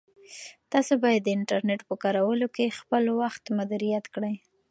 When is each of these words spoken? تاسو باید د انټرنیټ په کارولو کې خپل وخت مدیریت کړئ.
تاسو 0.71 0.93
باید 1.03 1.21
د 1.23 1.29
انټرنیټ 1.37 1.81
په 1.89 1.95
کارولو 2.03 2.47
کې 2.55 2.75
خپل 2.79 3.03
وخت 3.21 3.43
مدیریت 3.57 4.05
کړئ. 4.13 4.35